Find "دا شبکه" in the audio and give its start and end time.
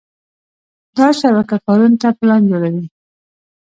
0.97-1.57